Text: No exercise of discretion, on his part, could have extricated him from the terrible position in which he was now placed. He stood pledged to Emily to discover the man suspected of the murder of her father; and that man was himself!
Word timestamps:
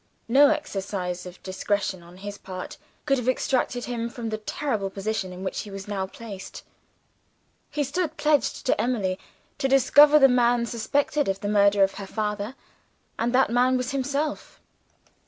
No 0.27 0.49
exercise 0.49 1.27
of 1.27 1.43
discretion, 1.43 2.01
on 2.01 2.17
his 2.17 2.39
part, 2.39 2.77
could 3.05 3.19
have 3.19 3.29
extricated 3.29 3.85
him 3.85 4.09
from 4.09 4.29
the 4.29 4.39
terrible 4.39 4.89
position 4.89 5.31
in 5.31 5.43
which 5.43 5.59
he 5.59 5.69
was 5.69 5.87
now 5.87 6.07
placed. 6.07 6.63
He 7.69 7.83
stood 7.83 8.17
pledged 8.17 8.65
to 8.65 8.81
Emily 8.81 9.19
to 9.59 9.67
discover 9.67 10.17
the 10.17 10.27
man 10.27 10.65
suspected 10.65 11.27
of 11.27 11.41
the 11.41 11.49
murder 11.49 11.83
of 11.83 11.93
her 12.01 12.07
father; 12.07 12.55
and 13.19 13.31
that 13.35 13.51
man 13.51 13.77
was 13.77 13.91
himself! 13.91 14.59